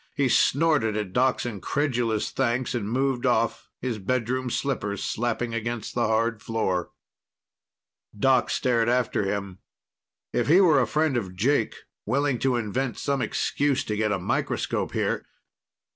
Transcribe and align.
He 0.15 0.29
snorted 0.29 0.97
at 0.97 1.13
Doc's 1.13 1.45
incredulous 1.45 2.31
thanks 2.31 2.73
and 2.73 2.89
moved 2.89 3.23
off, 3.23 3.69
his 3.79 3.99
bedroom 3.99 4.49
slippers 4.49 5.03
slapping 5.03 5.53
against 5.53 5.93
the 5.93 6.07
hard 6.07 6.41
floor. 6.41 6.89
Doc 8.17 8.49
stared 8.49 8.89
after 8.89 9.25
him. 9.25 9.59
If 10.33 10.47
he 10.47 10.59
were 10.59 10.81
a 10.81 10.87
friend 10.87 11.17
of 11.17 11.35
Jake, 11.35 11.75
willing 12.07 12.39
to 12.39 12.55
invent 12.55 12.97
some 12.97 13.21
excuse 13.21 13.83
to 13.83 13.95
get 13.95 14.11
a 14.11 14.17
microscope 14.17 14.93
here 14.93 15.23